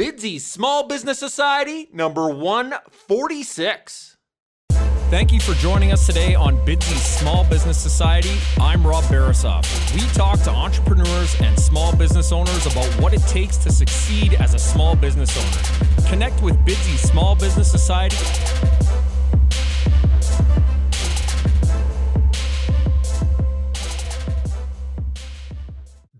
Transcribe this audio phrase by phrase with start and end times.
[0.00, 4.16] Bidsy Small Business Society, number 146.
[5.10, 8.34] Thank you for joining us today on Bidsy Small Business Society.
[8.58, 9.66] I'm Rob Barasoff.
[9.94, 14.54] We talk to entrepreneurs and small business owners about what it takes to succeed as
[14.54, 16.08] a small business owner.
[16.08, 18.16] Connect with Bidsy Small Business Society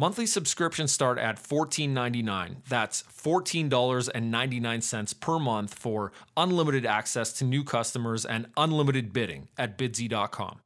[0.00, 2.58] Monthly subscriptions start at $14.99.
[2.68, 10.60] That's $14.99 per month for unlimited access to new customers and unlimited bidding at bidsy.com.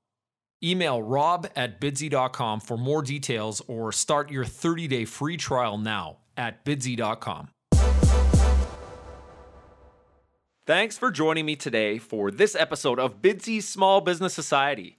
[0.62, 6.18] Email rob at bidsy.com for more details or start your 30 day free trial now
[6.36, 7.48] at bidsy.com.
[10.66, 14.98] Thanks for joining me today for this episode of Bidsy Small Business Society.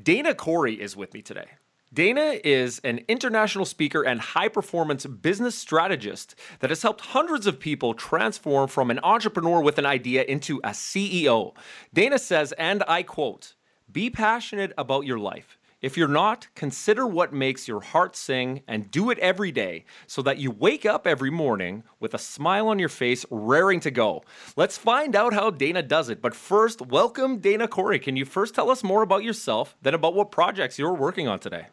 [0.00, 1.46] Dana Corey is with me today.
[1.92, 7.58] Dana is an international speaker and high performance business strategist that has helped hundreds of
[7.58, 11.52] people transform from an entrepreneur with an idea into a CEO.
[11.92, 13.54] Dana says, and I quote,
[13.90, 15.58] be passionate about your life.
[15.82, 20.22] If you're not, consider what makes your heart sing and do it every day so
[20.22, 24.22] that you wake up every morning with a smile on your face, raring to go.
[24.54, 26.22] Let's find out how Dana does it.
[26.22, 27.98] But first, welcome Dana Corey.
[27.98, 31.40] Can you first tell us more about yourself, then about what projects you're working on
[31.40, 31.66] today?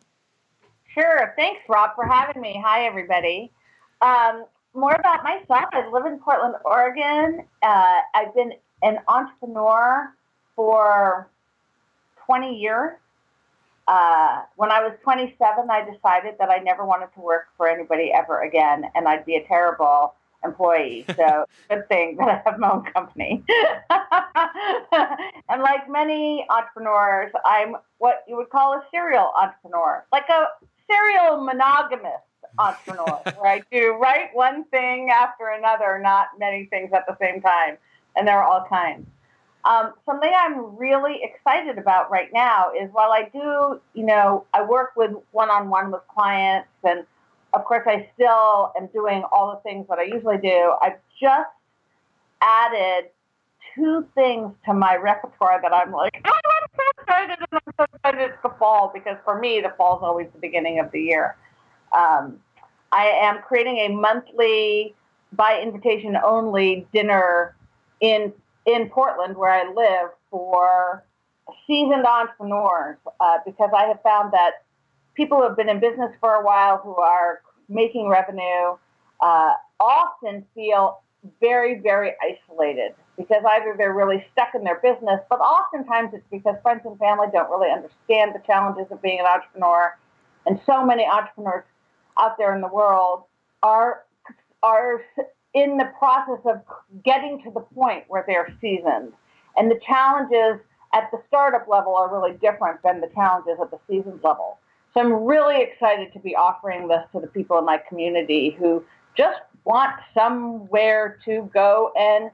[0.97, 1.34] Sure.
[1.35, 2.59] Thanks, Rob, for having me.
[2.66, 3.52] Hi, everybody.
[4.02, 5.66] Um, more about myself.
[5.72, 7.46] I live in Portland, Oregon.
[7.62, 10.12] Uh, I've been an entrepreneur
[10.56, 11.30] for
[12.25, 12.97] 20 years.
[13.88, 18.12] Uh, when I was 27, I decided that I never wanted to work for anybody
[18.12, 21.06] ever again, and I'd be a terrible employee.
[21.16, 23.44] So good thing that I have my own company.
[25.50, 30.46] and like many entrepreneurs, I'm what you would call a serial entrepreneur, like a
[30.90, 32.22] serial monogamous
[32.58, 37.42] entrepreneur where I do right one thing after another, not many things at the same
[37.42, 37.78] time,
[38.16, 39.08] and there are all kinds.
[39.66, 44.64] Um, something I'm really excited about right now is while I do, you know, I
[44.64, 47.06] work with one-on-one with clients, and
[47.54, 50.74] of course I still am doing all the things that I usually do.
[50.81, 51.50] I've just
[52.42, 53.09] added
[53.78, 57.86] two things to my repertoire that I'm like, oh, I'm so excited and I'm so
[57.94, 61.02] excited it's the fall because for me the fall is always the beginning of the
[61.02, 61.36] year.
[61.96, 62.40] Um,
[62.92, 64.96] I am creating a monthly,
[65.34, 67.56] by invitation only, dinner
[68.02, 68.34] in
[68.66, 71.04] in Portland where I live for
[71.66, 74.64] seasoned entrepreneurs uh, because I have found that
[75.16, 78.78] people who have been in business for a while who are making revenue
[79.22, 81.02] uh, often feel
[81.40, 86.56] very, very isolated because either they're really stuck in their business, but oftentimes it's because
[86.62, 89.98] friends and family don't really understand the challenges of being an entrepreneur.
[90.46, 91.64] And so many entrepreneurs
[92.20, 93.24] out there in the world
[93.64, 94.04] are
[94.64, 95.02] are
[95.54, 96.62] in the process of
[97.04, 99.14] getting to the point where they're seasoned.
[99.56, 100.62] And the challenges
[100.94, 104.60] at the startup level are really different than the challenges at the seasoned level.
[104.94, 108.84] So I'm really excited to be offering this to the people in my community who
[109.16, 112.32] just want somewhere to go and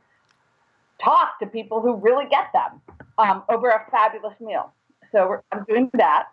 [1.04, 2.80] talk to people who really get them
[3.18, 4.72] um, over a fabulous meal.
[5.12, 6.28] So I'm doing that.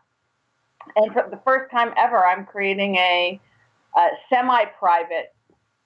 [0.97, 3.41] And for the first time ever, I'm creating a,
[3.97, 5.35] a semi private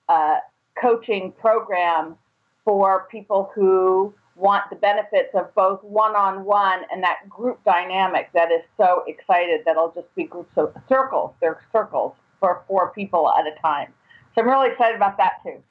[0.09, 0.39] uh,
[0.79, 2.17] coaching program
[2.65, 8.61] for people who want the benefits of both one-on-one and that group dynamic that is
[8.75, 11.33] so excited that it'll just be groups of circles.
[11.39, 13.93] They're circles for four people at a time.
[14.35, 15.63] So I'm really excited about that too.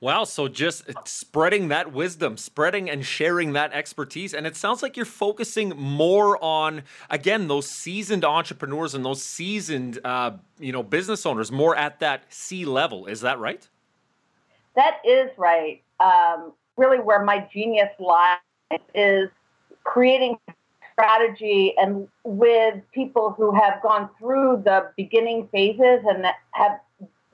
[0.00, 4.34] Wow, so just spreading that wisdom, spreading and sharing that expertise.
[4.34, 10.00] And it sounds like you're focusing more on, again, those seasoned entrepreneurs and those seasoned,
[10.04, 13.06] uh, you know, business owners more at that C level.
[13.06, 13.68] Is that right?
[14.74, 15.80] That is right.
[16.00, 18.38] Um, really, where my genius lies
[18.96, 19.28] is
[19.84, 20.36] creating
[20.94, 26.80] strategy and with people who have gone through the beginning phases and have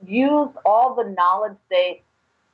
[0.05, 2.01] used all the knowledge they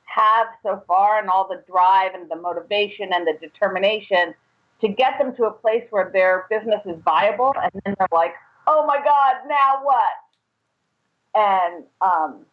[0.04, 4.34] have so far and all the drive and the motivation and the determination
[4.80, 7.52] to get them to a place where their business is viable.
[7.62, 8.34] And then they're like
[8.66, 10.12] oh my god now what?
[11.34, 12.46] And um,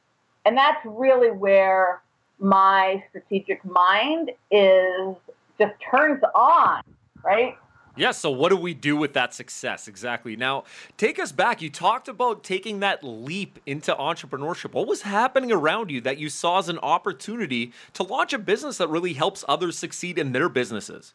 [0.45, 2.01] and that's really where
[2.39, 5.15] my strategic mind is
[5.59, 6.83] just turns on
[7.23, 7.55] right
[7.95, 9.87] yeah, so what do we do with that success?
[9.87, 10.35] Exactly.
[10.35, 10.63] Now,
[10.97, 11.61] take us back.
[11.61, 14.73] You talked about taking that leap into entrepreneurship.
[14.73, 18.77] What was happening around you that you saw as an opportunity to launch a business
[18.77, 21.13] that really helps others succeed in their businesses?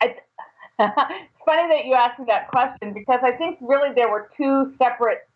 [0.00, 0.06] I,
[0.78, 4.74] it's funny that you asked me that question because I think really there were two
[4.78, 5.26] separate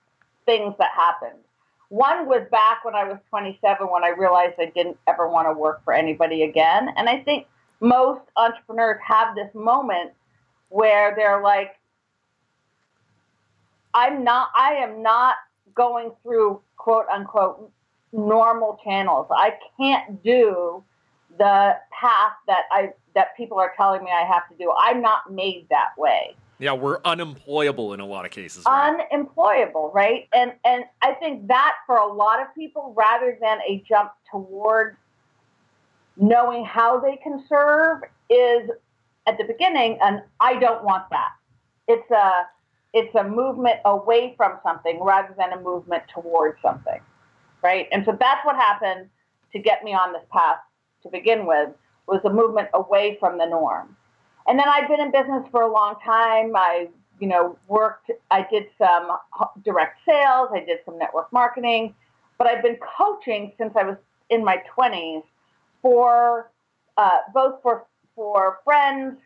[0.47, 1.41] things that happened.
[1.89, 5.53] One was back when I was 27 when I realized I didn't ever want to
[5.53, 6.91] work for anybody again.
[6.97, 7.47] And I think
[7.81, 10.13] most entrepreneurs have this moment
[10.69, 11.77] where they're like,
[13.95, 15.37] I'm not, I am not
[15.75, 17.71] going through quote unquote
[18.13, 19.27] normal channels.
[19.31, 20.83] I can't do
[21.39, 24.73] the path that I that people are telling me I have to do.
[24.79, 26.37] I'm not made that way.
[26.61, 28.65] Yeah, we're unemployable in a lot of cases.
[28.67, 29.07] Right?
[29.11, 30.29] Unemployable, right?
[30.35, 34.97] And and I think that for a lot of people, rather than a jump toward
[36.17, 38.71] knowing how they can serve, is
[39.29, 41.33] at the beginning, and I don't want that.
[41.87, 42.47] It's a
[42.95, 47.01] it's a movement away from something rather than a movement towards something,
[47.63, 47.87] right?
[47.93, 49.11] And so that's what happened
[49.53, 50.57] to get me on this path
[51.03, 51.69] to begin with
[52.07, 53.95] was a movement away from the norm.
[54.47, 56.57] And then I've been in business for a long time.
[56.57, 56.89] I,
[57.21, 58.11] you know, worked.
[58.31, 59.11] I did some
[59.63, 60.49] direct sales.
[60.55, 61.95] I did some network marketing,
[62.39, 63.97] but I've been coaching since I was
[64.31, 65.23] in my 20s
[65.83, 66.51] for
[66.97, 67.85] uh, both for
[68.19, 69.17] for friends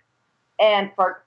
[0.61, 1.25] and for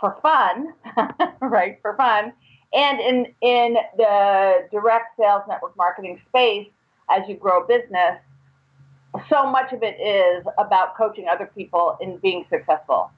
[0.00, 0.74] for fun,
[1.40, 1.78] right?
[1.82, 2.32] For fun,
[2.74, 6.66] and in in the direct sales network marketing space,
[7.08, 8.18] as you grow business,
[9.28, 13.12] so much of it is about coaching other people in being successful.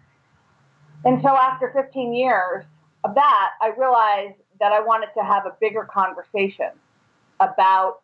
[1.07, 2.65] And so after 15 years
[3.05, 6.71] of that, I realized that I wanted to have a bigger conversation
[7.41, 8.03] about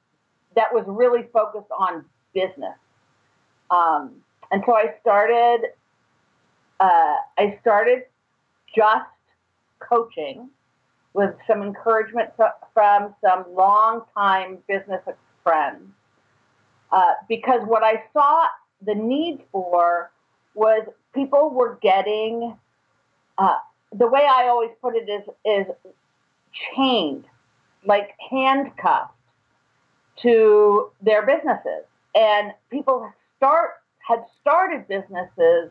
[0.57, 2.75] that was really focused on business.
[3.71, 5.69] Um, and so I started
[6.81, 8.05] uh, I started
[8.75, 9.11] just
[9.81, 10.49] coaching
[11.15, 12.31] with some encouragement
[12.75, 15.03] from some longtime business
[15.43, 15.83] friends.
[16.93, 18.47] Uh, because what I saw
[18.85, 20.11] the need for
[20.55, 22.57] was people were getting,
[23.37, 23.59] uh,
[23.93, 25.67] the way I always put it is, is
[26.75, 27.25] chained,
[27.85, 29.15] like handcuffed
[30.23, 31.85] to their businesses.
[32.15, 33.71] And people start
[34.09, 35.71] had started businesses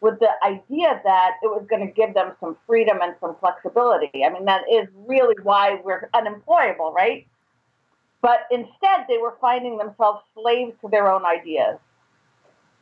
[0.00, 4.24] with the idea that it was going to give them some freedom and some flexibility.
[4.24, 7.26] I mean, that is really why we're unemployable, right?
[8.20, 11.78] But instead, they were finding themselves slaves to their own ideas.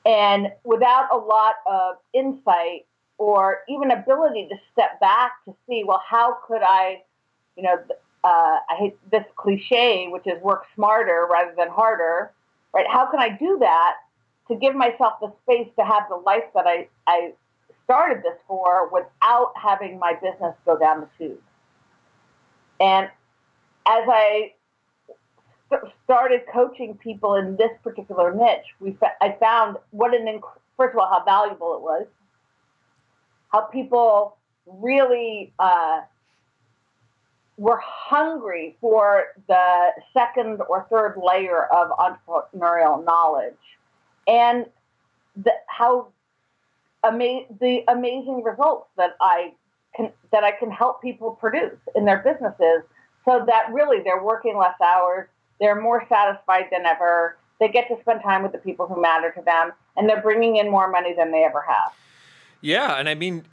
[0.05, 2.87] And without a lot of insight
[3.19, 7.03] or even ability to step back to see, well, how could I,
[7.57, 7.79] you know,
[8.25, 12.33] uh, I hate this cliche, which is work smarter rather than harder,
[12.75, 12.87] right?
[12.89, 13.95] How can I do that
[14.49, 17.33] to give myself the space to have the life that I, I
[17.85, 21.41] started this for without having my business go down the tube.
[22.81, 23.07] And
[23.87, 24.53] as I
[25.71, 30.59] st- started coaching people in this particular niche, we fa- I found what an inc-
[30.77, 32.07] first of all how valuable it was,
[33.51, 34.37] how people
[34.67, 36.01] really uh,
[37.57, 43.55] were hungry for the second or third layer of entrepreneurial knowledge
[44.27, 44.67] and
[45.37, 46.09] the, how
[47.05, 49.53] ama- the amazing results that I
[49.95, 52.83] can that I can help people produce in their businesses,
[53.25, 55.29] so that really they're working less hours,
[55.61, 59.31] they're more satisfied than ever, they get to spend time with the people who matter
[59.33, 61.93] to them, and they're bringing in more money than they ever have.
[62.61, 63.45] Yeah, and I mean,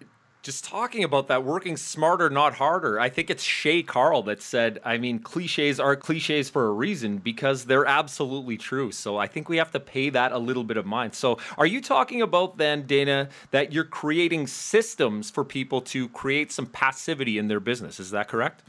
[0.43, 3.00] just talking about that, working smarter, not harder.
[3.00, 7.17] I think it's Shay Carl that said, I mean, cliches are cliches for a reason
[7.17, 8.91] because they're absolutely true.
[8.91, 11.15] So I think we have to pay that a little bit of mind.
[11.15, 16.51] So are you talking about then, Dana, that you're creating systems for people to create
[16.51, 17.97] some passivity in their business?
[17.97, 18.63] Is that correct?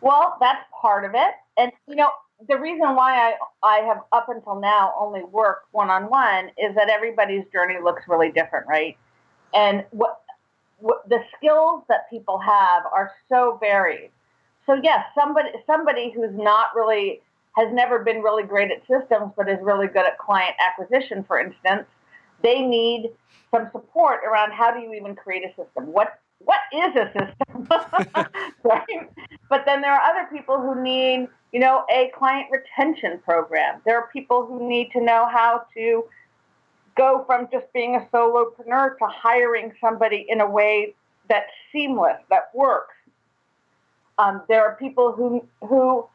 [0.00, 1.30] Well, that's part of it.
[1.56, 2.10] And, you know,
[2.48, 6.74] the reason why I, I have up until now only worked one on one is
[6.74, 8.96] that everybody's journey looks really different, right?
[9.54, 10.22] And what
[10.80, 14.10] the skills that people have are so varied.
[14.66, 17.20] So yes, somebody somebody who's not really
[17.56, 21.40] has never been really great at systems, but is really good at client acquisition, for
[21.40, 21.86] instance,
[22.42, 23.10] they need
[23.50, 25.92] some support around how do you even create a system?
[25.92, 27.68] What what is a system?
[28.62, 29.10] right?
[29.48, 33.80] But then there are other people who need, you know, a client retention program.
[33.84, 36.04] There are people who need to know how to
[36.98, 40.94] go from just being a solopreneur to hiring somebody in a way
[41.28, 42.94] that's seamless, that works.
[44.18, 46.06] Um, there are people who who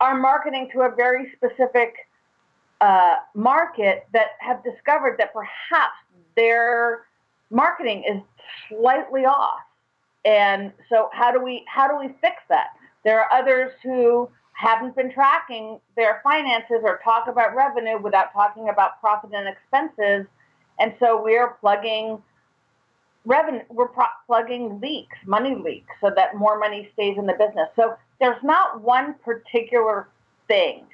[0.00, 1.94] are marketing to a very specific
[2.80, 5.94] uh, market that have discovered that perhaps
[6.36, 7.06] their
[7.50, 8.20] marketing is
[8.68, 9.60] slightly off.
[10.24, 12.68] And so how do we how do we fix that?
[13.04, 14.28] There are others who
[14.60, 20.26] haven't been tracking their finances or talk about revenue without talking about profit and expenses.
[20.78, 22.22] And so we're plugging
[23.24, 27.68] revenue, we're pro- plugging leaks, money leaks, so that more money stays in the business.
[27.74, 30.08] So there's not one particular
[30.46, 30.84] thing.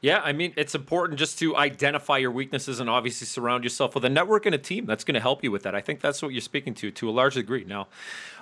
[0.00, 4.04] Yeah, I mean, it's important just to identify your weaknesses and obviously surround yourself with
[4.04, 5.74] a network and a team that's going to help you with that.
[5.74, 7.64] I think that's what you're speaking to to a large degree.
[7.64, 7.86] Now,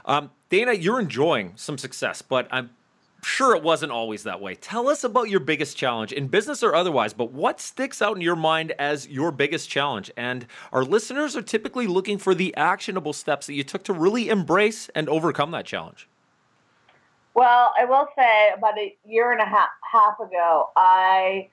[0.07, 2.71] um, Dana, you're enjoying some success, but I'm
[3.23, 4.55] sure it wasn't always that way.
[4.55, 8.23] Tell us about your biggest challenge in business or otherwise, but what sticks out in
[8.23, 10.11] your mind as your biggest challenge?
[10.17, 14.29] And our listeners are typically looking for the actionable steps that you took to really
[14.29, 16.09] embrace and overcome that challenge.
[17.35, 21.49] Well, I will say about a year and a half, half ago, I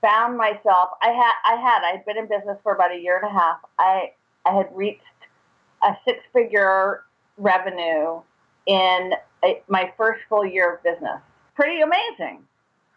[0.00, 0.90] found myself.
[1.02, 3.32] I had, I had, I had been in business for about a year and a
[3.32, 3.58] half.
[3.78, 4.12] I,
[4.46, 5.02] I had reached
[5.82, 7.04] a six-figure
[7.36, 8.20] revenue
[8.66, 9.12] in
[9.68, 11.20] my first full year of business.
[11.54, 12.44] Pretty amazing.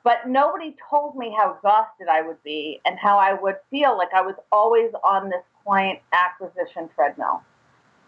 [0.03, 4.13] But nobody told me how exhausted I would be and how I would feel like
[4.13, 7.43] I was always on this client acquisition treadmill.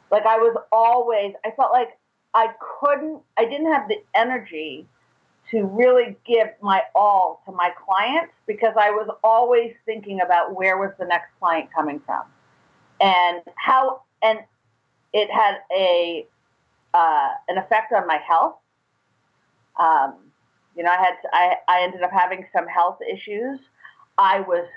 [0.09, 1.97] Like I was always, I felt like
[2.33, 2.47] I
[2.79, 4.87] couldn't, I didn't have the energy
[5.51, 10.77] to really give my all to my clients because I was always thinking about where
[10.77, 12.23] was the next client coming from
[13.01, 14.39] and how, and
[15.13, 16.25] it had a,
[16.93, 18.55] uh, an effect on my health.
[19.79, 20.15] Um,
[20.75, 23.59] you know, I had, I, I ended up having some health issues.
[24.17, 24.67] I was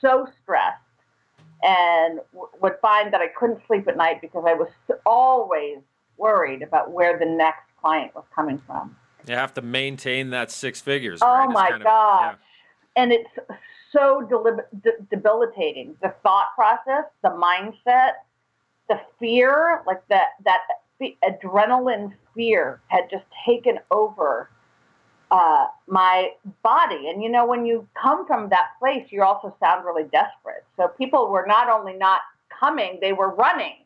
[0.00, 0.78] so stressed
[1.62, 4.68] and w- would find that I couldn't sleep at night because I was
[5.04, 5.78] always
[6.16, 8.96] worried about where the next client was coming from.
[9.26, 11.20] You have to maintain that six figures.
[11.22, 11.50] Oh right?
[11.50, 12.36] my of, gosh.
[12.96, 13.02] Yeah.
[13.02, 13.30] And it's
[13.92, 14.28] so
[15.10, 15.96] debilitating.
[16.02, 18.12] The thought process, the mindset,
[18.88, 20.60] the fear, like that, that
[21.24, 24.50] adrenaline fear had just taken over
[25.30, 26.30] uh, my
[26.62, 27.08] body.
[27.08, 30.64] And you know, when you come from that place, you also sound really desperate.
[30.76, 32.20] So people were not only not
[32.58, 33.76] coming, they were running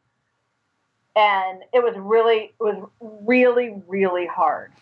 [1.16, 4.72] and it was really it was really really hard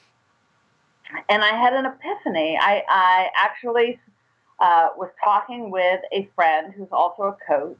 [1.28, 3.98] and i had an epiphany i i actually
[4.60, 7.76] uh, was talking with a friend who's also a coach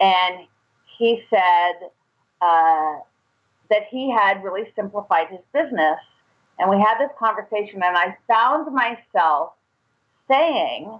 [0.00, 0.46] and
[0.98, 1.72] he said
[2.42, 2.96] uh,
[3.70, 5.98] that he had really simplified his business
[6.58, 9.52] and we had this conversation and i found myself
[10.28, 10.98] saying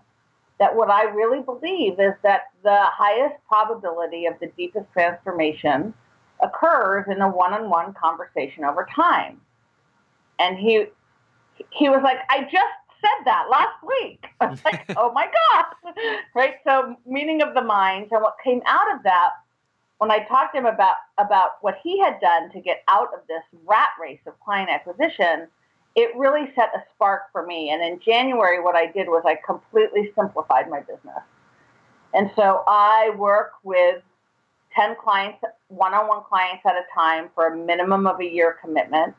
[0.59, 5.95] that what i really believe is that the highest probability of the deepest transformation
[6.43, 9.41] occurs in a one-on-one conversation over time.
[10.39, 10.87] And he
[11.71, 12.55] he was like, I just
[13.01, 14.25] said that last week.
[14.41, 15.95] I was like, oh my God.
[16.35, 16.55] right?
[16.67, 18.09] So meaning of the mind.
[18.11, 19.31] And what came out of that
[19.99, 23.21] when I talked to him about about what he had done to get out of
[23.29, 25.49] this rat race of client acquisition,
[25.95, 27.71] it really set a spark for me.
[27.71, 31.23] And in January, what I did was I completely simplified my business.
[32.13, 34.03] And so I work with
[34.75, 39.15] 10 clients, one-on-one clients at a time for a minimum of a year commitment.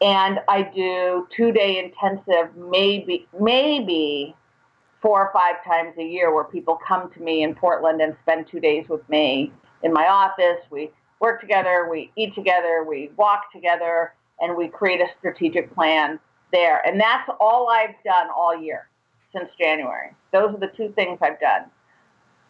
[0.00, 4.34] And I do two-day intensive, maybe maybe
[5.04, 8.46] four or five times a year, where people come to me in Portland and spend
[8.50, 10.64] two days with me in my office.
[10.70, 16.18] We work together, we eat together, we walk together, and we create a strategic plan
[16.52, 16.80] there.
[16.86, 18.88] And that's all I've done all year
[19.30, 20.14] since January.
[20.32, 21.64] Those are the two things I've done.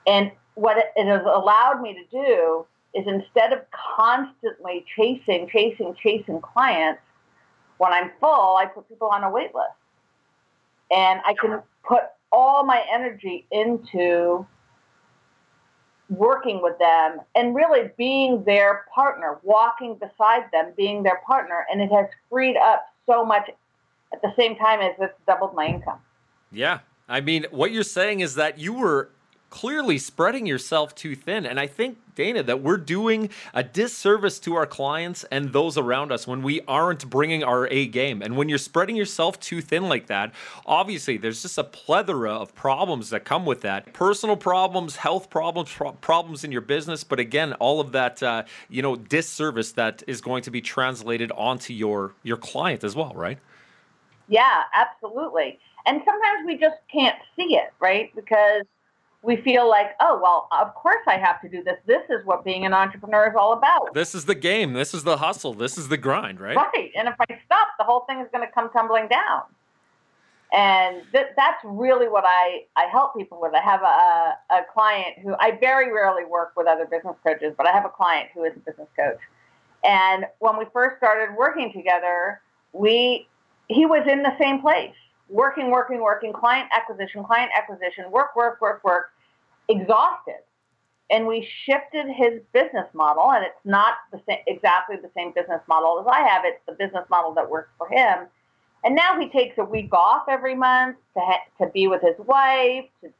[0.07, 3.63] And what it has allowed me to do is instead of
[3.97, 7.01] constantly chasing, chasing, chasing clients,
[7.79, 9.75] when I'm full, I put people on a wait list.
[10.93, 12.03] And I can put
[12.33, 14.47] all my energy into
[16.11, 21.67] working with them and really being their partner, walking beside them, being their partner.
[21.71, 23.51] And it has freed up so much
[24.13, 25.99] at the same time as it's doubled my income.
[26.53, 26.81] Yeah.
[27.09, 29.11] I mean, what you're saying is that you were
[29.55, 31.47] clearly spreading yourself too thin.
[31.47, 36.11] And I think, Dana, that we're doing a disservice to our clients and those around
[36.11, 38.21] us when we aren't bringing our A game.
[38.21, 40.33] And when you're spreading yourself too thin like that,
[40.67, 45.73] obviously there's just a plethora of problems that come with that personal problems, health problems,
[45.73, 47.05] pro- problems in your business.
[47.05, 51.31] But again, all of that, uh, you know, disservice that is going to be translated
[51.31, 53.39] onto your, your client as well, right?
[54.27, 55.61] Yeah, absolutely.
[55.87, 58.13] And sometimes we just can't see it, right?
[58.17, 58.65] Because
[59.25, 61.79] we feel like, oh, well, of course I have to do this.
[61.87, 63.95] This is what being an entrepreneur is all about.
[63.95, 64.75] This is the game.
[64.75, 65.55] This is the hustle.
[65.55, 66.57] This is the grind, right?
[66.57, 66.91] Right.
[66.95, 69.43] And if I stop, the whole thing is going to come tumbling down.
[70.53, 73.55] And th- that's really what I, I help people with.
[73.55, 77.67] I have a, a client who I very rarely work with other business coaches, but
[77.67, 79.19] I have a client who is a business coach.
[79.85, 82.41] And when we first started working together,
[82.73, 83.27] we
[83.69, 84.95] he was in the same place,
[85.31, 89.14] working, working, working, client acquisition, client acquisition, work, work, work, work,
[89.69, 90.43] exhausted.
[91.11, 95.61] And we shifted his business model, and it's not the same, exactly the same business
[95.69, 96.43] model as I have.
[96.45, 98.27] It's the business model that works for him.
[98.85, 102.17] And now he takes a week off every month to ha- to be with his
[102.27, 103.13] wife, to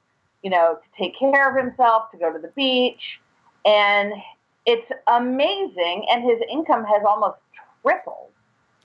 [0.43, 3.19] you know, to take care of himself, to go to the beach,
[3.65, 4.13] and
[4.67, 6.07] it's amazing.
[6.11, 7.39] And his income has almost
[7.83, 8.31] tripled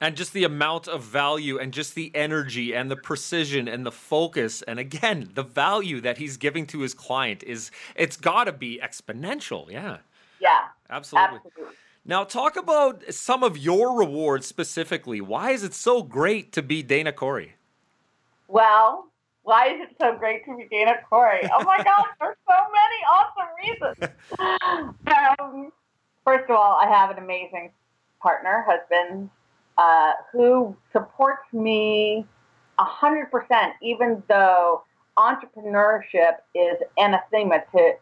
[0.02, 3.92] and just the amount of value and just the energy and the precision and the
[3.92, 4.62] focus.
[4.64, 8.80] And again the value that he's giving to his client is it's got to be
[8.82, 9.70] exponential.
[9.72, 9.98] Yeah.
[10.40, 10.68] Yeah.
[10.90, 11.38] Absolutely.
[11.46, 11.76] absolutely.
[12.06, 15.22] Now talk about some of your rewards specifically.
[15.22, 17.56] Why is it so great to be dana corey?
[18.48, 19.06] Well
[19.44, 21.50] why is it so great to be dana corey?
[21.54, 24.16] Oh my gosh there's so many awesome reasons.
[25.10, 25.72] Um,
[26.24, 27.72] first of all i have an amazing
[28.22, 29.30] partner husband
[29.80, 32.26] uh, who supports me
[32.80, 34.84] 100%, even though
[35.18, 37.94] entrepreneurship is anathema to,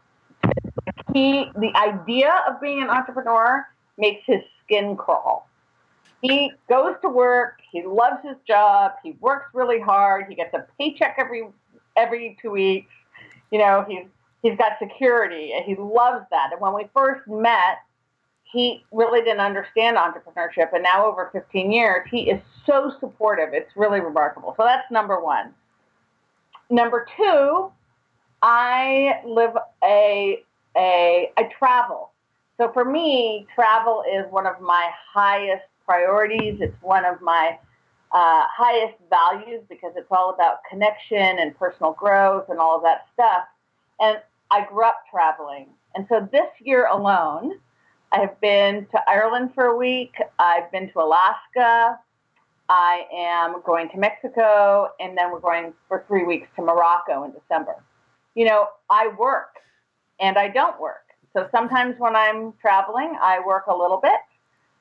[1.14, 3.64] he, the idea of being an entrepreneur
[4.00, 5.48] makes his skin crawl.
[6.24, 10.66] He goes to work, he loves his job, he works really hard, he gets a
[10.80, 11.48] paycheck every
[11.96, 12.92] every two weeks.
[13.52, 14.08] You know, he's
[14.42, 16.50] he's got security and he loves that.
[16.52, 17.84] And when we first met,
[18.52, 20.74] he really didn't understand entrepreneurship.
[20.74, 23.50] And now, over 15 years, he is so supportive.
[23.54, 24.54] It's really remarkable.
[24.58, 25.54] So that's number one.
[26.70, 27.72] Number two,
[28.42, 29.52] I live
[29.84, 30.44] a,
[30.78, 32.12] a, I travel.
[32.58, 36.58] So for me, travel is one of my highest priorities.
[36.60, 37.58] It's one of my
[38.12, 43.08] uh, highest values because it's all about connection and personal growth and all of that
[43.14, 43.44] stuff.
[44.00, 44.20] And
[44.52, 45.68] I grew up traveling.
[45.96, 47.60] And so this year alone,
[48.12, 50.16] I've been to Ireland for a week.
[50.40, 52.00] I've been to Alaska.
[52.70, 57.32] I am going to Mexico, and then we're going for three weeks to Morocco in
[57.32, 57.76] December.
[58.36, 59.56] You know, I work
[60.20, 61.04] and I don't work.
[61.34, 64.20] So sometimes when I'm traveling, I work a little bit.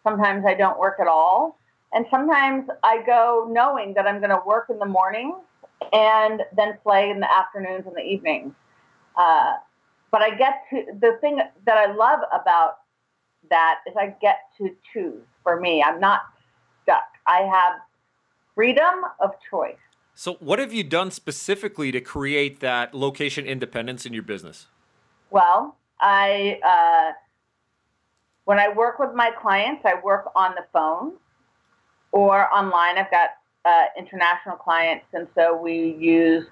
[0.03, 1.59] Sometimes I don't work at all.
[1.93, 5.37] And sometimes I go knowing that I'm going to work in the mornings
[5.93, 8.53] and then play in the afternoons and the evenings.
[9.17, 9.55] Uh,
[10.11, 12.79] but I get to the thing that I love about
[13.51, 15.83] that is I get to choose for me.
[15.83, 16.21] I'm not
[16.83, 17.05] stuck.
[17.27, 17.81] I have
[18.55, 19.77] freedom of choice.
[20.15, 24.67] So, what have you done specifically to create that location independence in your business?
[25.31, 27.13] Well, I uh,
[28.45, 31.15] when I work with my clients, I work on the phone
[32.13, 32.97] or online.
[32.97, 33.31] I've got
[33.67, 36.47] uh, international clients, and so we use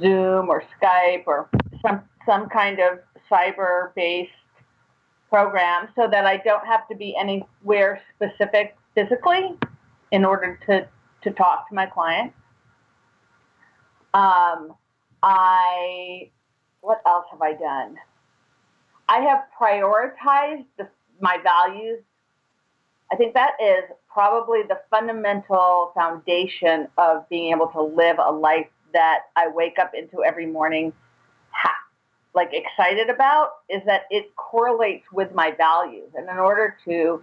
[0.00, 1.50] Zoom or Skype or
[1.82, 4.30] some some kind of cyber-based
[5.34, 9.58] program so that I don't have to be anywhere specific physically
[10.12, 10.86] in order to,
[11.24, 12.32] to talk to my client.
[14.14, 14.74] Um,
[15.24, 16.30] I,
[16.82, 17.96] what else have I done?
[19.08, 20.88] I have prioritized the,
[21.20, 21.98] my values.
[23.10, 28.68] I think that is probably the fundamental foundation of being able to live a life
[28.92, 30.92] that I wake up into every morning
[32.34, 36.10] like excited about is that it correlates with my values.
[36.14, 37.22] And in order to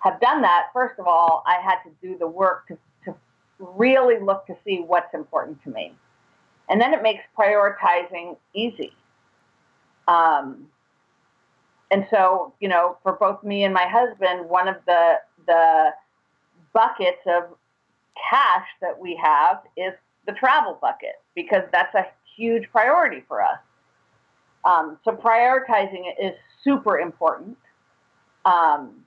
[0.00, 3.14] have done that, first of all, I had to do the work to, to
[3.58, 5.92] really look to see what's important to me.
[6.68, 8.92] And then it makes prioritizing easy.
[10.08, 10.68] Um,
[11.90, 15.14] and so, you know, for both me and my husband, one of the
[15.46, 15.90] the
[16.72, 17.44] buckets of
[18.30, 19.92] cash that we have is
[20.26, 23.58] the travel bucket because that's a huge priority for us.
[24.66, 27.56] Um, so prioritizing it is super important.
[28.44, 29.04] Um,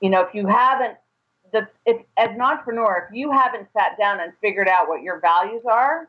[0.00, 0.96] you know, if you haven't,
[1.52, 5.18] the, if, as an entrepreneur, if you haven't sat down and figured out what your
[5.18, 6.08] values are,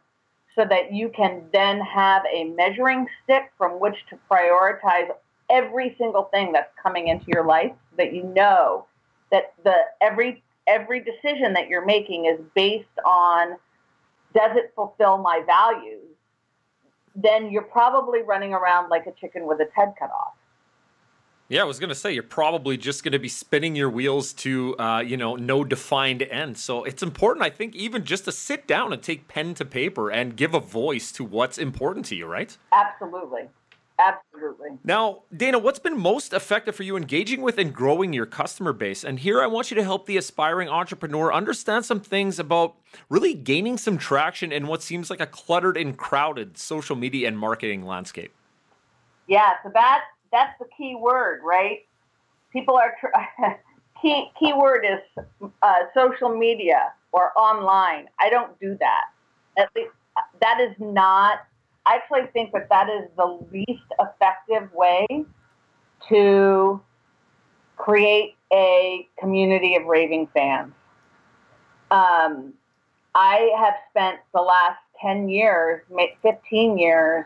[0.56, 5.10] so that you can then have a measuring stick from which to prioritize
[5.50, 8.86] every single thing that's coming into your life that you know
[9.32, 13.52] that the every every decision that you're making is based on
[14.34, 16.11] does it fulfill my values
[17.22, 20.34] then you're probably running around like a chicken with its head cut off
[21.52, 25.00] yeah, I was gonna say you're probably just gonna be spinning your wheels to, uh,
[25.02, 26.58] you know, no defined end.
[26.58, 30.10] So it's important, I think, even just to sit down and take pen to paper
[30.10, 32.58] and give a voice to what's important to you, right?
[32.72, 33.50] Absolutely.
[34.00, 34.70] Absolutely.
[34.84, 39.04] Now, Dana, what's been most effective for you engaging with and growing your customer base?
[39.04, 42.76] And here I want you to help the aspiring entrepreneur understand some things about
[43.10, 47.38] really gaining some traction in what seems like a cluttered and crowded social media and
[47.38, 48.34] marketing landscape.
[49.28, 50.02] Yeah, so that
[50.32, 51.86] that's the key word, right?
[52.52, 53.44] People are tr-
[54.02, 55.26] key key word is
[55.62, 58.08] uh, social media or online.
[58.20, 59.04] I don't do that.
[59.58, 59.92] At least
[60.42, 61.42] that is not.
[61.92, 65.06] I actually think that that is the least effective way
[66.08, 66.82] to
[67.76, 70.72] create a community of raving fans.
[71.90, 72.54] Um,
[73.14, 75.82] I have spent the last 10 years,
[76.22, 77.26] 15 years,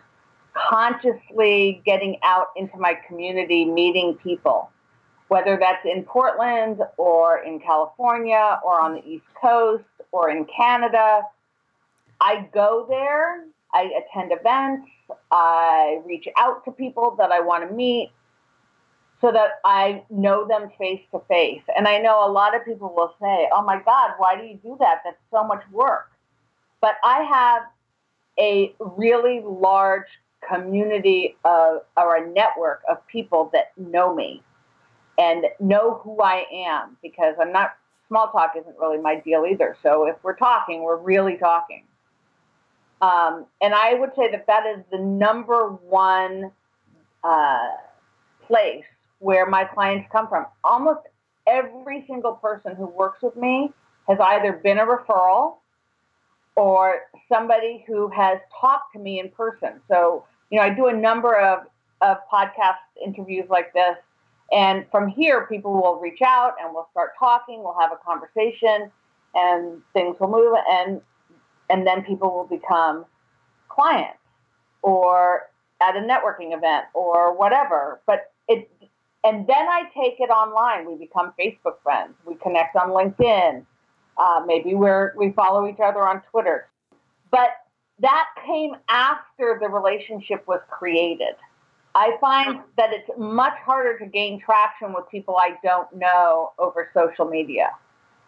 [0.53, 4.71] consciously getting out into my community, meeting people,
[5.27, 11.21] whether that's in Portland or in California or on the East Coast or in Canada.
[12.19, 14.89] I go there, I attend events,
[15.31, 18.11] I reach out to people that I want to meet
[19.21, 21.61] so that I know them face to face.
[21.75, 24.59] And I know a lot of people will say, oh my God, why do you
[24.63, 25.01] do that?
[25.03, 26.11] That's so much work.
[26.81, 27.63] But I have
[28.39, 30.07] a really large
[30.47, 34.43] community of or a network of people that know me
[35.17, 37.75] and know who I am because I'm not
[38.07, 39.77] small talk isn't really my deal either.
[39.81, 41.83] So if we're talking, we're really talking.
[43.05, 46.51] Um, and I would say that that is the number one
[47.23, 47.67] uh,
[48.47, 48.85] place
[49.19, 50.45] where my clients come from.
[50.63, 51.01] Almost
[51.45, 53.71] every single person who works with me
[54.07, 55.57] has either been a referral
[56.55, 59.81] or somebody who has talked to me in person.
[59.87, 61.65] So you know, I do a number of,
[62.01, 63.97] of podcast interviews like this.
[64.51, 68.91] And from here, people will reach out and we'll start talking, we'll have a conversation,
[69.33, 70.55] and things will move.
[70.69, 71.01] And,
[71.69, 73.05] and then people will become
[73.69, 74.19] clients
[74.81, 75.49] or
[75.81, 78.01] at a networking event or whatever.
[78.05, 78.69] But it,
[79.23, 80.87] and then I take it online.
[80.89, 82.13] We become Facebook friends.
[82.25, 83.65] We connect on LinkedIn.
[84.17, 86.67] Uh, maybe we're, we follow each other on Twitter.
[87.31, 87.49] But
[87.99, 91.35] that came after the relationship was created.
[91.95, 96.89] I find that it's much harder to gain traction with people I don't know over
[96.93, 97.69] social media.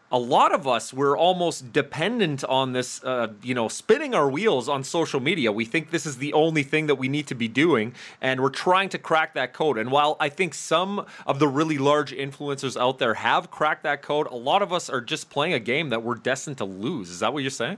[0.09, 4.69] A lot of us we're almost dependent on this, uh, you know, spinning our wheels
[4.69, 5.51] on social media.
[5.51, 8.49] We think this is the only thing that we need to be doing, and we're
[8.49, 9.77] trying to crack that code.
[9.77, 14.01] And while I think some of the really large influencers out there have cracked that
[14.01, 17.09] code, a lot of us are just playing a game that we're destined to lose.
[17.09, 17.77] Is that what you're saying?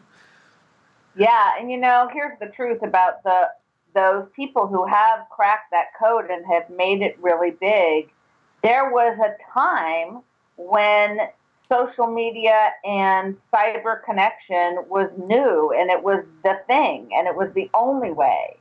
[1.16, 3.50] Yeah, and you know, here's the truth about the
[3.96, 8.12] those people who have cracked that code and have made it really big.
[8.62, 10.22] There was a time
[10.58, 11.20] when
[11.70, 17.50] social media and cyber connection was new and it was the thing and it was
[17.54, 18.58] the only way.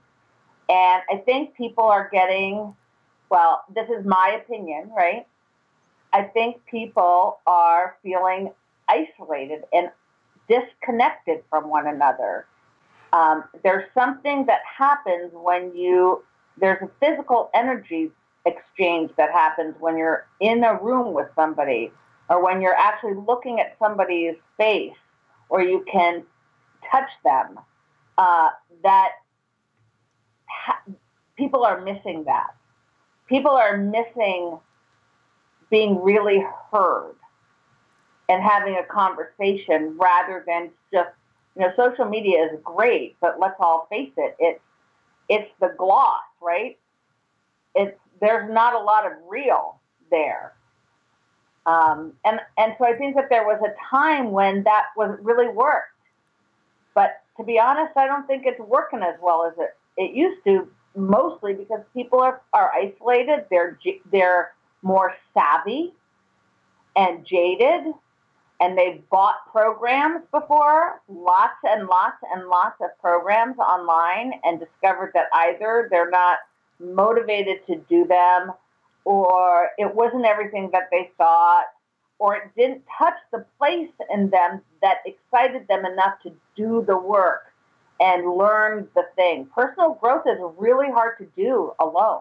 [0.68, 2.75] And I think people are getting,
[3.31, 5.27] well, this is my opinion, right?
[6.12, 8.53] I think people are feeling
[8.88, 9.90] isolated and
[10.49, 12.47] disconnected from one another.
[13.12, 16.23] Um, there's something that happens when you,
[16.59, 18.11] there's a physical energy
[18.44, 21.90] exchange that happens when you're in a room with somebody
[22.29, 24.93] or when you're actually looking at somebody's face
[25.49, 26.23] or you can
[26.91, 27.59] touch them
[28.19, 28.51] uh,
[28.83, 29.12] that
[30.47, 30.83] ha-
[31.37, 32.55] people are missing that.
[33.29, 34.59] People are missing
[35.71, 37.14] being really heard
[38.29, 41.11] and having a conversation rather than just
[41.57, 44.61] you know social media is great but let's all face it it's
[45.29, 46.79] it's the gloss right
[47.75, 49.79] it's there's not a lot of real
[50.11, 50.55] there
[51.66, 55.49] um, and and so I think that there was a time when that was really
[55.49, 55.92] worked.
[56.94, 60.44] But to be honest I don't think it's working as well as it it used
[60.44, 63.79] to mostly because people are, are isolated they're
[64.11, 65.92] they're more savvy
[66.97, 67.94] and jaded
[68.61, 75.12] and they've bought programs before, lots and lots and lots of programs online, and discovered
[75.14, 76.38] that either they're not
[76.81, 78.53] motivated to do them,
[79.09, 81.64] or it wasn't everything that they thought,
[82.18, 86.97] or it didn't touch the place in them that excited them enough to do the
[86.97, 87.44] work.
[88.01, 89.44] and learn the thing.
[89.53, 92.21] Personal growth is really hard to do alone.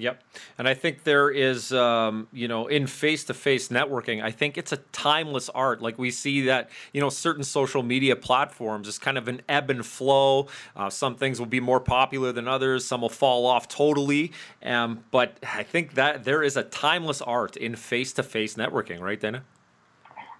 [0.00, 0.22] Yep.
[0.58, 4.56] And I think there is, um, you know, in face to face networking, I think
[4.56, 5.82] it's a timeless art.
[5.82, 9.70] Like we see that, you know, certain social media platforms is kind of an ebb
[9.70, 10.46] and flow.
[10.76, 14.32] Uh, some things will be more popular than others, some will fall off totally.
[14.62, 19.00] Um, but I think that there is a timeless art in face to face networking,
[19.00, 19.42] right, Dana?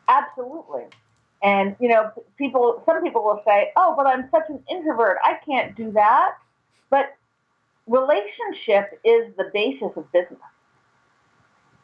[0.08, 0.84] Absolutely.
[1.42, 5.18] And, you know, people, some people will say, oh, but I'm such an introvert.
[5.24, 6.36] I can't do that.
[6.90, 7.17] But
[7.88, 10.40] relationship is the basis of business.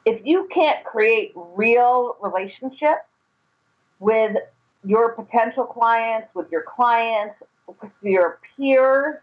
[0.04, 3.06] If you can't create real relationships
[4.00, 4.36] with
[4.84, 7.36] your potential clients, with your clients,
[7.66, 9.16] with your peers,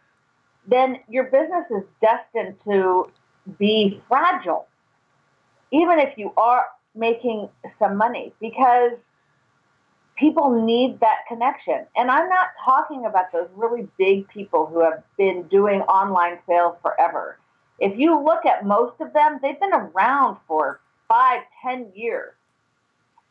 [0.67, 3.11] then your business is destined to
[3.59, 4.67] be fragile,
[5.71, 6.65] even if you are
[6.95, 7.47] making
[7.79, 8.93] some money, because
[10.21, 11.85] people need that connection.
[11.97, 16.77] And I'm not talking about those really big people who have been doing online sales
[16.83, 17.39] forever.
[17.79, 20.79] If you look at most of them, they've been around for
[21.09, 22.33] five, ten years.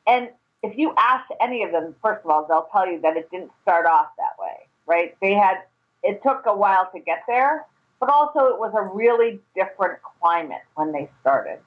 [0.08, 0.30] And
[0.64, 3.52] if you ask any of them, first of all, they'll tell you that it didn't
[3.62, 5.16] start off that way, right?
[5.22, 5.58] They had,
[6.02, 7.66] it took a while to get there,
[8.00, 11.60] but also it was a really different climate when they started.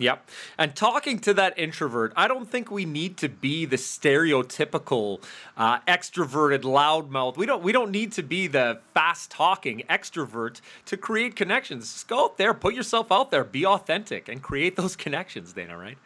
[0.00, 0.30] Yep.
[0.56, 5.20] And talking to that introvert, I don't think we need to be the stereotypical
[5.56, 7.36] uh, extroverted loudmouth.
[7.36, 11.92] We don't we don't need to be the fast talking extrovert to create connections.
[11.92, 15.76] Just go out there, put yourself out there, be authentic, and create those connections, Dana.
[15.76, 15.98] Right?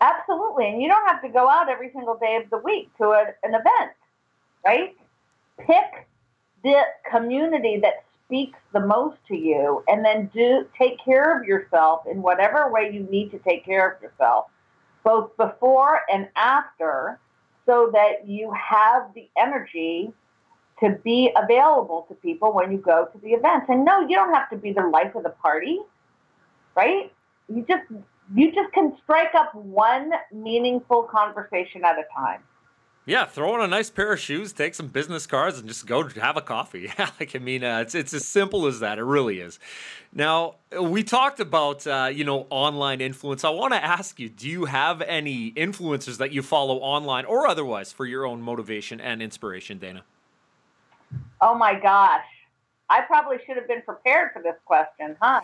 [0.00, 0.66] Absolutely.
[0.68, 3.26] And you don't have to go out every single day of the week to a,
[3.44, 3.92] an event,
[4.66, 4.96] right?
[5.58, 6.08] Pick
[6.64, 12.02] the community that speaks the most to you and then do take care of yourself
[12.10, 14.46] in whatever way you need to take care of yourself
[15.04, 17.18] both before and after
[17.66, 20.12] so that you have the energy
[20.80, 24.32] to be available to people when you go to the events and no you don't
[24.32, 25.80] have to be the life of the party
[26.74, 27.12] right?
[27.48, 27.84] You just
[28.34, 32.40] you just can strike up one meaningful conversation at a time
[33.06, 36.08] yeah, throw on a nice pair of shoes, take some business cards, and just go
[36.08, 36.90] have a coffee.
[36.98, 38.98] Yeah, like I mean, uh, it's it's as simple as that.
[38.98, 39.58] It really is.
[40.12, 43.44] Now we talked about uh, you know online influence.
[43.44, 47.46] I want to ask you: Do you have any influencers that you follow online or
[47.46, 50.04] otherwise for your own motivation and inspiration, Dana?
[51.40, 52.24] Oh my gosh,
[52.88, 55.40] I probably should have been prepared for this question, huh?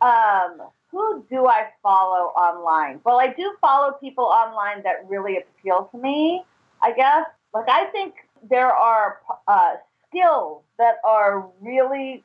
[0.00, 3.00] um, who do I follow online?
[3.04, 6.44] Well, I do follow people online that really appeal to me,
[6.82, 7.26] I guess.
[7.54, 8.14] Like, I think
[8.48, 9.74] there are uh,
[10.08, 12.22] skills that are really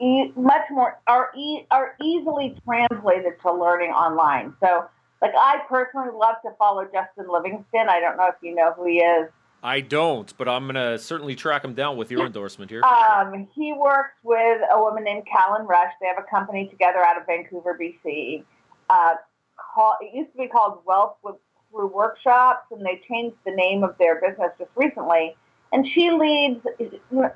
[0.00, 4.54] e- much more, are, e- are easily translated to learning online.
[4.60, 4.86] So,
[5.20, 7.88] like, I personally love to follow Justin Livingston.
[7.88, 9.28] I don't know if you know who he is.
[9.64, 12.82] I don't, but I'm gonna certainly track him down with your endorsement here.
[12.84, 15.90] Um, he works with a woman named Callan Rush.
[16.02, 18.44] They have a company together out of Vancouver, BC.
[18.90, 19.14] Uh,
[19.56, 21.36] call, it used to be called Wealth with,
[21.70, 25.34] Through Workshops, and they changed the name of their business just recently.
[25.72, 26.60] And she leads.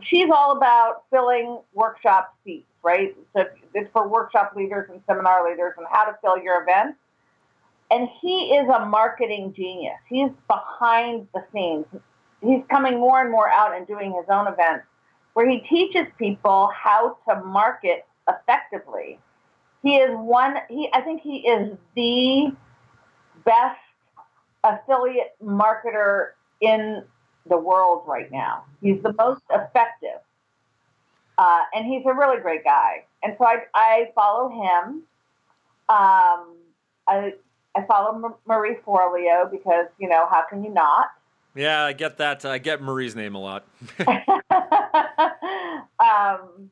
[0.03, 3.17] She's all about filling workshop seats, right?
[3.35, 6.99] So it's for workshop leaders and seminar leaders and how to fill your events.
[7.91, 9.97] And he is a marketing genius.
[10.11, 11.87] He's behind the scenes
[12.41, 14.87] he's coming more and more out and doing his own events
[15.35, 19.19] where he teaches people how to market effectively.
[19.83, 22.53] He is one he I think he is the
[23.45, 23.81] best
[24.65, 27.05] affiliate marketer in
[27.49, 28.65] the world right now.
[28.83, 30.21] He's the most effective.
[31.39, 33.05] Uh, and he's a really great guy.
[33.23, 35.03] And so I, I follow him.
[35.89, 36.57] Um,
[37.07, 37.35] I,
[37.77, 41.07] I follow Marie Forleo because, you know, how can you not?
[41.55, 42.45] Yeah, I get that.
[42.45, 43.67] I get Marie's name a lot.
[46.01, 46.71] um,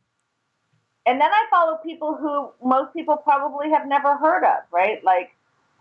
[1.07, 5.03] and then I follow people who most people probably have never heard of, right?
[5.05, 5.31] Like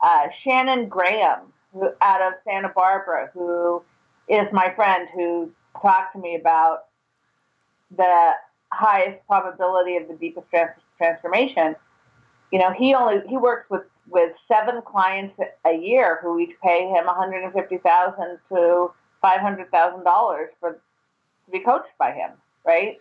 [0.01, 1.39] uh, Shannon Graham,
[1.73, 3.83] who out of Santa Barbara, who
[4.29, 6.85] is my friend who talked to me about
[7.95, 8.31] the
[8.71, 11.75] highest probability of the deepest trans- transformation.
[12.51, 16.87] You know, he only he works with with seven clients a year who each pay
[16.87, 18.91] him 150,000 to
[19.21, 22.31] 500,000 dollars for to be coached by him,
[22.65, 22.99] right?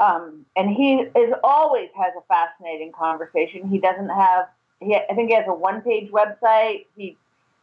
[0.00, 3.68] Um, and he is always has a fascinating conversation.
[3.68, 4.48] He doesn't have
[4.80, 6.86] he I think he has a one page website.
[6.96, 7.16] He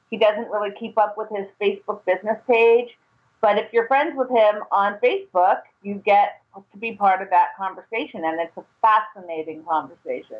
[0.10, 2.98] he doesn't really keep up with his Facebook business page.
[3.42, 7.50] But if you're friends with him on Facebook, you get to be part of that
[7.58, 10.38] conversation, and it's a fascinating conversation.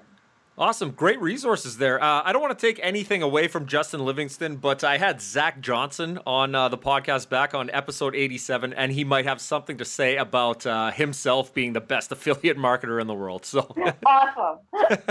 [0.58, 0.92] Awesome.
[0.92, 2.04] Great resources there.
[2.04, 5.62] Uh, I don't want to take anything away from Justin Livingston, but I had Zach
[5.62, 9.86] Johnson on uh, the podcast back on episode 87, and he might have something to
[9.86, 13.46] say about uh, himself being the best affiliate marketer in the world.
[13.46, 13.60] So
[14.06, 14.60] awesome.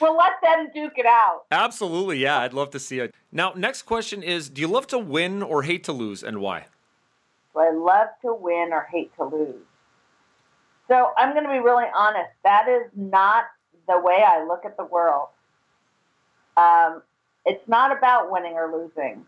[0.00, 1.42] well, let them duke it out.
[1.50, 2.18] Absolutely.
[2.18, 2.38] Yeah.
[2.38, 3.12] I'd love to see it.
[3.32, 6.66] Now, next question is Do you love to win or hate to lose, and why?
[7.52, 9.64] Do I love to win or hate to lose?
[10.88, 12.30] So I'm going to be really honest.
[12.44, 13.44] That is not
[13.88, 15.28] the way I look at the world.
[16.56, 17.02] Um,
[17.44, 19.24] it's not about winning or losing.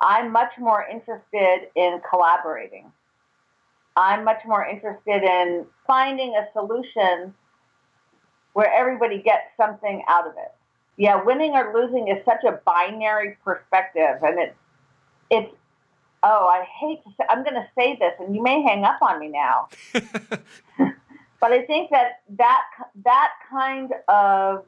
[0.00, 2.90] I'm much more interested in collaborating.
[3.96, 7.34] I'm much more interested in finding a solution
[8.54, 10.52] where everybody gets something out of it.
[10.96, 14.56] Yeah, winning or losing is such a binary perspective, and it's
[15.30, 15.54] it's.
[16.24, 17.24] Oh, I hate to say.
[17.28, 19.68] I'm going to say this, and you may hang up on me now.
[21.42, 22.62] But I think that that
[23.04, 24.64] that kind of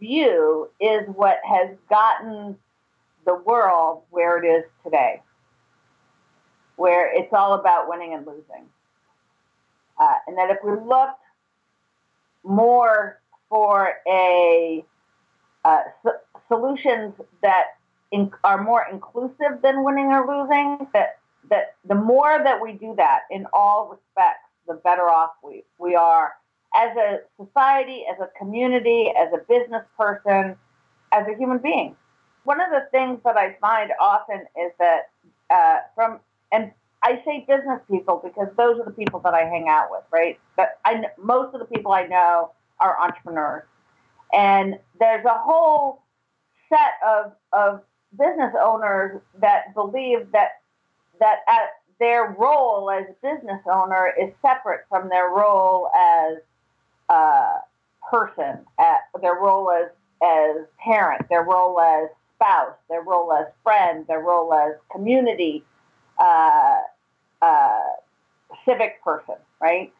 [0.00, 2.56] view is what has gotten
[3.24, 5.22] the world where it is today,
[6.74, 8.66] where it's all about winning and losing.
[9.96, 11.22] Uh, and that if we looked
[12.42, 14.84] more for a
[15.64, 17.66] uh, so- solutions that
[18.42, 21.18] are more inclusive than winning or losing, that
[21.50, 25.94] that the more that we do that in all respects, the better off we, we
[25.94, 26.32] are
[26.74, 30.56] as a society, as a community, as a business person,
[31.12, 31.96] as a human being.
[32.44, 35.10] One of the things that I find often is that
[35.50, 36.20] uh, from,
[36.52, 36.72] and
[37.02, 40.38] I say business people because those are the people that I hang out with, right?
[40.56, 42.50] But I, most of the people I know
[42.80, 43.64] are entrepreneurs.
[44.32, 46.02] And there's a whole
[46.68, 47.82] set of, of
[48.18, 50.62] business owners that believe that,
[51.20, 56.38] that at their role as business owner is separate from their role as
[57.08, 57.58] a
[58.10, 59.90] person, at their role as
[60.22, 65.64] as parent, their role as spouse, their role as friend, their role as community
[66.18, 66.78] uh,
[67.42, 67.80] uh,
[68.64, 69.92] civic person, right?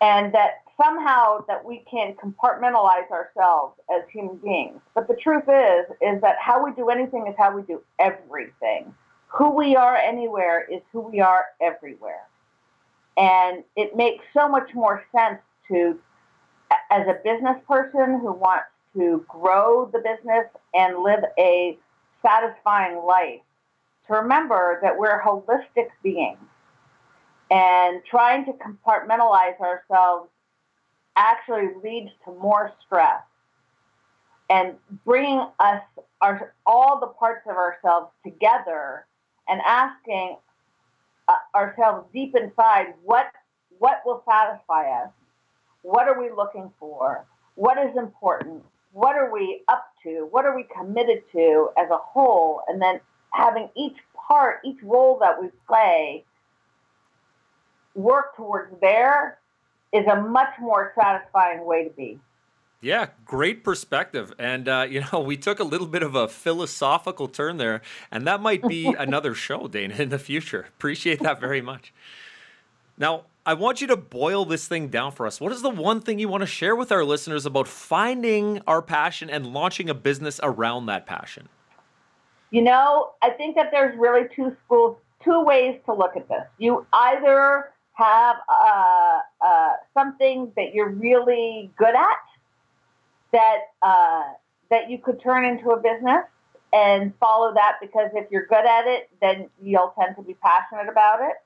[0.00, 4.80] And that somehow that we can compartmentalize ourselves as human beings.
[4.94, 8.94] But the truth is, is that how we do anything is how we do everything
[9.36, 12.24] who we are anywhere is who we are everywhere.
[13.18, 15.98] And it makes so much more sense to,
[16.90, 21.78] as a business person who wants to grow the business and live a
[22.22, 23.40] satisfying life,
[24.06, 26.38] to remember that we're holistic beings.
[27.50, 30.30] And trying to compartmentalize ourselves
[31.14, 33.22] actually leads to more stress
[34.48, 35.82] and bringing us
[36.20, 39.06] our, all the parts of ourselves together
[39.48, 40.36] and asking
[41.28, 43.26] uh, ourselves deep inside what
[43.78, 45.10] what will satisfy us?
[45.82, 47.26] What are we looking for?
[47.56, 48.64] What is important?
[48.92, 50.26] What are we up to?
[50.30, 52.62] What are we committed to as a whole?
[52.68, 56.24] And then having each part each role that we play
[57.94, 59.38] work towards there
[59.92, 62.18] is a much more satisfying way to be
[62.80, 64.32] yeah, great perspective.
[64.38, 68.26] And, uh, you know, we took a little bit of a philosophical turn there, and
[68.26, 70.66] that might be another show, Dana, in the future.
[70.76, 71.92] Appreciate that very much.
[72.98, 75.40] Now, I want you to boil this thing down for us.
[75.40, 78.82] What is the one thing you want to share with our listeners about finding our
[78.82, 81.48] passion and launching a business around that passion?
[82.50, 86.44] You know, I think that there's really two schools, two ways to look at this.
[86.58, 92.18] You either have uh, uh, something that you're really good at
[93.36, 94.22] that uh,
[94.70, 96.24] that you could turn into a business
[96.72, 100.90] and follow that because if you're good at it, then you'll tend to be passionate
[100.90, 101.36] about it.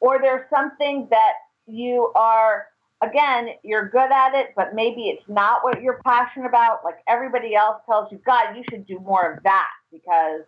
[0.00, 1.32] Or there's something that
[1.66, 2.66] you are
[3.02, 6.84] again, you're good at it, but maybe it's not what you're passionate about.
[6.84, 10.42] Like everybody else tells you, God, you should do more of that because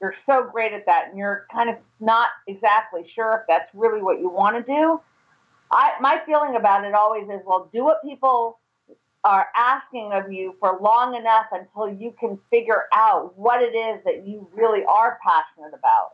[0.00, 4.02] you're so great at that, and you're kind of not exactly sure if that's really
[4.02, 5.00] what you want to do.
[5.70, 8.58] I my feeling about it always is, well, do what people
[9.24, 14.02] are asking of you for long enough until you can figure out what it is
[14.04, 16.12] that you really are passionate about.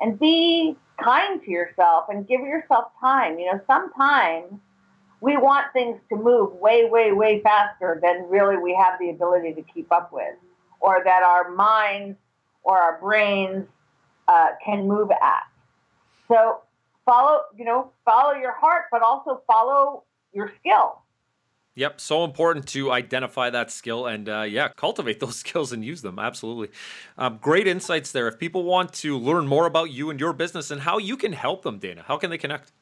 [0.00, 3.38] And be kind to yourself and give yourself time.
[3.38, 4.52] You know, sometimes
[5.20, 9.54] we want things to move way, way, way faster than really we have the ability
[9.54, 10.34] to keep up with,
[10.80, 12.16] or that our minds
[12.62, 13.66] or our brains
[14.28, 15.42] uh, can move at.
[16.28, 16.60] So
[17.06, 21.00] follow, you know, follow your heart, but also follow your skill
[21.76, 26.02] Yep, so important to identify that skill and uh, yeah, cultivate those skills and use
[26.02, 26.18] them.
[26.18, 26.70] Absolutely.
[27.16, 28.26] Um, great insights there.
[28.26, 31.32] If people want to learn more about you and your business and how you can
[31.32, 32.72] help them, Dana, how can they connect?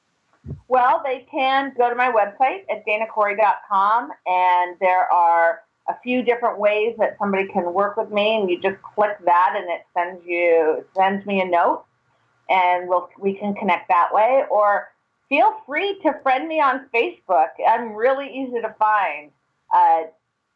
[0.68, 6.58] Well, they can go to my website at danacorey.com and there are a few different
[6.58, 10.24] ways that somebody can work with me, and you just click that, and it sends
[10.26, 11.84] you it sends me a note,
[12.48, 14.44] and we'll we can connect that way.
[14.50, 14.88] Or
[15.34, 17.48] feel free to friend me on Facebook.
[17.68, 19.32] I'm really easy to find.
[19.74, 20.02] Uh,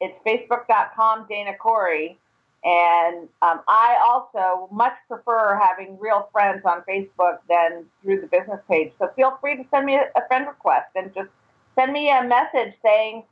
[0.00, 2.16] it's facebook.com Dana Corey.
[2.62, 8.60] And um, I also much prefer having real friends on Facebook than through the business
[8.68, 8.92] page.
[9.00, 11.30] So feel free to send me a, friend request and just
[11.74, 13.24] send me a message saying,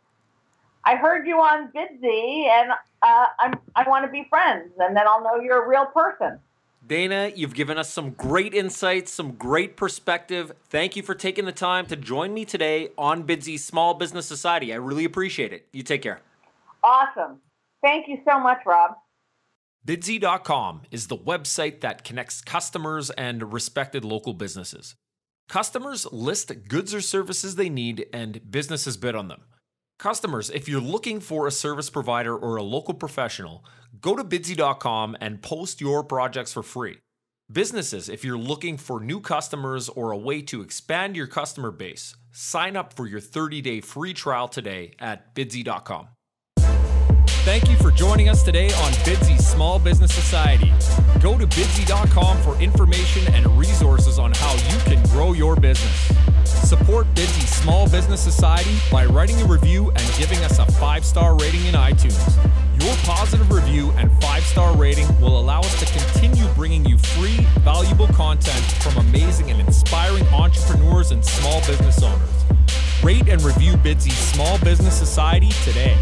[0.85, 2.73] I heard you on Bidsy and
[3.03, 3.27] uh,
[3.77, 4.73] I want to be friends.
[4.81, 6.41] And then I'll know you're a real person.
[6.87, 10.53] Dana, you've given us some great insights, some great perspective.
[10.69, 14.73] Thank you for taking the time to join me today on Bidsy Small Business Society.
[14.73, 15.67] I really appreciate it.
[15.73, 16.21] You take care.
[16.85, 17.41] Awesome.
[17.83, 18.93] Thank you so much, Rob.
[19.85, 24.95] Bidsy.com is the website that connects customers and respected local businesses.
[25.49, 29.43] Customers list goods or services they need, and businesses bid on them.
[29.99, 33.65] Customers, if you're looking for a service provider or a local professional,
[34.01, 36.99] go to bidsy.com and post your projects for free.
[37.51, 42.15] Businesses, if you're looking for new customers or a way to expand your customer base,
[42.31, 46.09] sign up for your 30 day free trial today at bidsy.com.
[47.47, 50.73] Thank you for joining us today on Bidsy Small Business Society.
[51.21, 56.11] Go to bidsy.com for information and resources on how you can grow your business.
[56.65, 61.37] Support Bidsy Small Business Society by writing a review and giving us a five star
[61.37, 62.37] rating in iTunes.
[62.83, 67.37] Your positive review and five star rating will allow us to continue bringing you free,
[67.61, 72.45] valuable content from amazing and inspiring entrepreneurs and small business owners.
[73.03, 75.97] Rate and review Bidsy Small Business Society today.